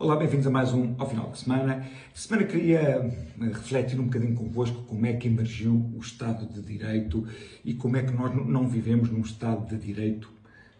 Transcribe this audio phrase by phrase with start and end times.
[0.00, 1.86] Olá, bem-vindos a mais um ao final de semana.
[2.06, 6.62] Esta semana queria eh, refletir um bocadinho convosco como é que emergiu o Estado de
[6.62, 7.28] Direito
[7.62, 10.32] e como é que nós não vivemos num Estado de Direito,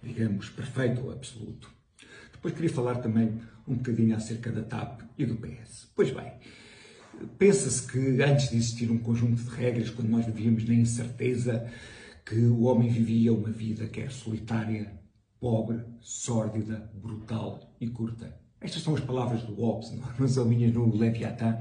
[0.03, 1.71] digamos, perfeito ou absoluto.
[2.33, 3.38] Depois queria falar também
[3.69, 5.91] um bocadinho acerca da TAP e do PS.
[5.95, 6.33] Pois bem,
[7.37, 11.71] pensa-se que antes de existir um conjunto de regras, quando nós vivíamos na incerteza,
[12.25, 14.99] que o homem vivia uma vida que é solitária,
[15.39, 18.41] pobre, sórdida, brutal e curta.
[18.71, 21.59] Estas são as palavras do Hobbes, não são minhas no Leviatã.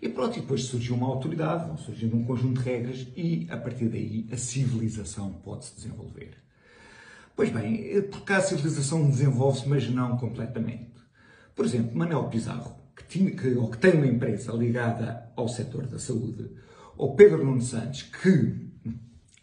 [0.00, 3.56] E pronto, e depois surgiu uma autoridade, vão surgindo um conjunto de regras e, a
[3.58, 6.30] partir daí, a civilização pode-se desenvolver.
[7.36, 10.88] Pois bem, por cá a civilização desenvolve-se, mas não completamente.
[11.54, 15.86] Por exemplo, Manuel Pizarro, que, tinha, que, ou que tem uma empresa ligada ao setor
[15.86, 16.50] da saúde,
[16.96, 18.70] ou Pedro Nuno Santos, que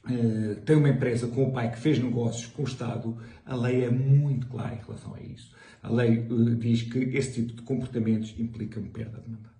[0.07, 3.85] Uh, tem uma empresa com o pai que fez negócios com o Estado, a lei
[3.85, 5.51] é muito clara em relação a isso.
[5.81, 9.55] A lei uh, diz que esse tipo de comportamentos implica perda de mandato.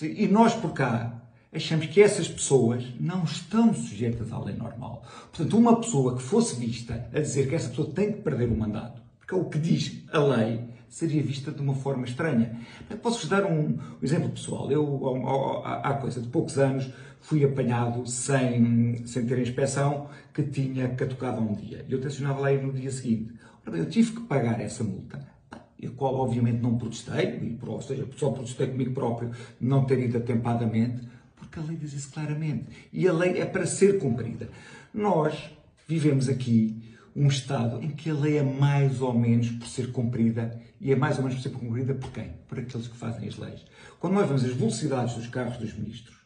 [0.00, 1.22] E nós por cá
[1.52, 5.04] achamos que essas pessoas não estão sujeitas à lei normal.
[5.32, 8.56] Portanto, uma pessoa que fosse vista a dizer que essa pessoa tem que perder o
[8.56, 12.60] mandato, porque é o que diz a lei, seria vista de uma forma estranha.
[13.02, 14.70] Posso-vos dar um exemplo pessoal.
[14.70, 21.40] Eu, há coisa de poucos anos, fui apanhado sem, sem ter inspeção que tinha catucado
[21.40, 21.84] um dia.
[21.88, 23.32] E eu tencionava lá ir no dia seguinte.
[23.66, 28.30] Eu tive que pagar essa multa, a qual obviamente não protestei, e, ou seja, só
[28.30, 32.66] protestei comigo próprio não ter ido atempadamente, porque a lei diz isso claramente.
[32.92, 34.50] E a lei é para ser cumprida.
[34.92, 35.50] Nós
[35.88, 40.58] vivemos aqui um Estado em que a lei é mais ou menos por ser cumprida
[40.80, 42.32] e é mais ou menos por ser cumprida por quem?
[42.48, 43.64] Por aqueles que fazem as leis.
[44.00, 46.16] Quando nós vemos as velocidades dos carros dos ministros,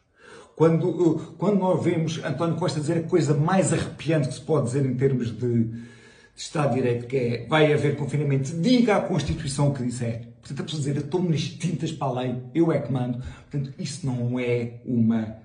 [0.55, 4.65] quando, uh, quando nós vemos António Costa dizer a coisa mais arrepiante que se pode
[4.65, 5.87] dizer em termos de, de
[6.35, 10.27] Estado de Direito, que é vai haver confinamento, diga à Constituição o que disser.
[10.41, 13.19] Portanto, a pessoa dizer, eu estou nas tintas para a lei, eu é que mando.
[13.19, 15.37] Portanto, isso não é uma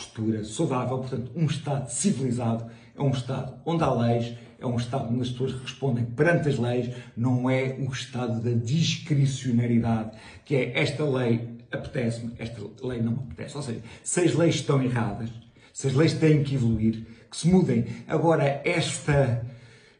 [0.00, 0.98] postura saudável.
[0.98, 5.30] Portanto, um Estado civilizado é um Estado onde há leis, é um Estado onde as
[5.30, 11.58] pessoas respondem perante as leis, não é um Estado da discricionariedade, que é esta lei
[11.70, 13.56] apetece-me, esta lei não me apetece.
[13.56, 15.30] Ou seja, se as leis estão erradas,
[15.72, 17.86] se as leis têm que evoluir, que se mudem.
[18.08, 19.46] Agora, esta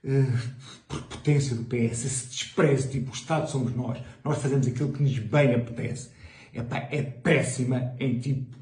[0.05, 0.39] uh,
[0.89, 5.19] prepotência do PS, esse desprezo, tipo, o Estado somos nós, nós fazemos aquilo que nos
[5.19, 6.11] bem apetece,
[6.53, 8.60] epá, é péssima em tipo,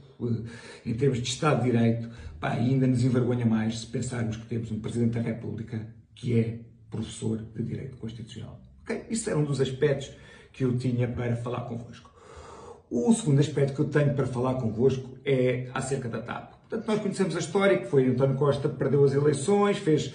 [0.84, 4.71] em termos de Estado de Direito, pá, ainda nos envergonha mais se pensarmos que temos
[4.71, 8.61] um Presidente da República que é professor de Direito Constitucional.
[8.83, 9.05] Okay?
[9.11, 10.11] Isso é um dos aspectos
[10.53, 12.11] que eu tinha para falar convosco.
[12.91, 16.55] O segundo aspecto que eu tenho para falar convosco é acerca da TAP.
[16.69, 20.12] Portanto, nós conhecemos a história, que foi António Costa perdeu as eleições, fez,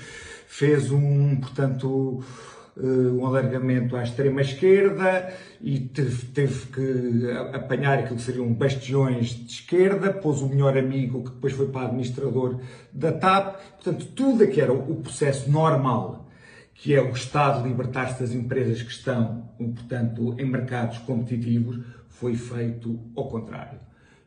[0.48, 8.22] fez um, portanto, eh, um alargamento à extrema-esquerda e teve, teve, que apanhar aquilo que
[8.24, 12.60] seriam bastiões de esquerda, pôs o melhor amigo que depois foi para administrador
[12.92, 13.60] da TAP.
[13.76, 16.30] Portanto, tudo que era o processo normal,
[16.74, 21.80] que é o Estado libertar-se das empresas que estão, portanto, em mercados competitivos,
[22.10, 23.80] foi feito ao contrário.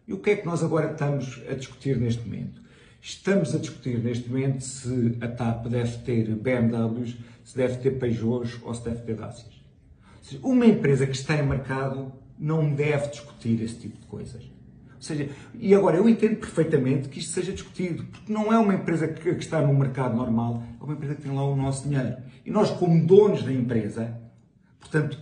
[0.06, 2.65] E o que é que nós agora estamos a discutir neste momento?
[3.08, 8.58] Estamos a discutir neste momento se a TAP deve ter BMWs, se deve ter Peugeots
[8.64, 9.54] ou se deve ter Dacias.
[10.42, 14.42] Uma empresa que está em mercado não deve discutir esse tipo de coisas.
[14.42, 18.74] Ou seja, e agora eu entendo perfeitamente que isto seja discutido, porque não é uma
[18.74, 21.88] empresa que, que está no mercado normal, é uma empresa que tem lá o nosso
[21.88, 22.16] dinheiro.
[22.44, 24.20] E nós, como donos da empresa,
[24.80, 25.16] portanto,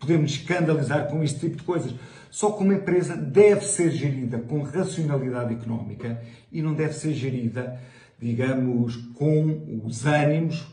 [0.00, 1.94] podemos escandalizar com este tipo de coisas.
[2.30, 7.78] Só que uma empresa deve ser gerida com racionalidade económica e não deve ser gerida,
[8.18, 10.66] digamos, com os ânimos,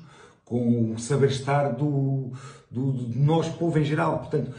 [0.46, 2.32] com o saber-estar do,
[2.72, 4.20] do, do nosso povo em geral.
[4.20, 4.52] Portanto,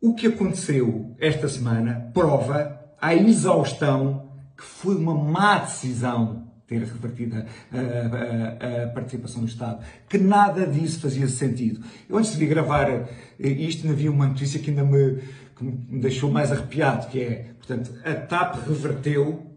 [0.00, 7.36] o que aconteceu esta semana prova a exaustão que foi uma má decisão ter revertido
[7.36, 7.40] a,
[7.76, 11.84] a, a, participação do Estado, que nada disso fazia sentido.
[12.08, 13.08] Eu antes de vir gravar eh,
[13.40, 15.20] isto, havia uma notícia que ainda me,
[15.56, 19.50] que me deixou mais arrepiado, que é, portanto, a TAP reverteu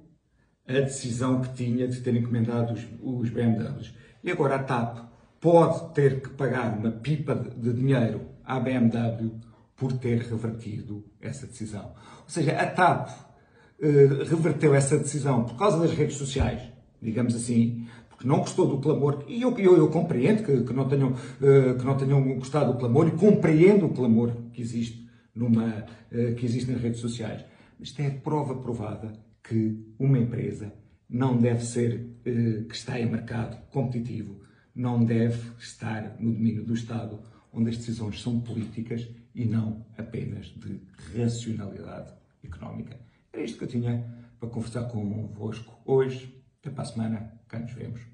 [0.67, 3.93] a decisão que tinha de ter encomendado os, os BMWs.
[4.23, 4.97] E agora a TAP
[5.39, 9.39] pode ter que pagar uma pipa de, dinheiro à BMW
[9.75, 11.93] por ter revertido essa decisão.
[12.23, 16.72] Ou seja, a TAP uh, reverteu essa decisão por causa das redes sociais,
[17.03, 20.87] digamos assim, porque não gostou do clamor, e eu, eu, eu compreendo que, que, não
[20.87, 25.85] tenham, uh, que não tenham gostado do clamor, e compreendo o clamor que existe, numa,
[26.11, 27.43] uh, que existe nas redes sociais.
[27.77, 29.13] Mas isto é prova provada
[29.43, 30.73] que uma empresa
[31.09, 34.41] não deve ser, uh, que está em mercado competitivo,
[34.73, 37.19] não deve estar no domínio do Estado,
[37.51, 40.81] onde as decisões são políticas e não apenas de
[41.15, 42.11] racionalidade
[42.43, 42.97] económica.
[43.31, 44.03] Era isto que eu tinha
[44.39, 46.42] para conversar convosco hoje.
[46.63, 48.12] Até para a semana, cá nos vemos.